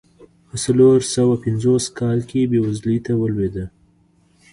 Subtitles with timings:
[0.47, 3.65] په څلور سوه پنځوس کال کې بېوزلۍ ته ولوېده.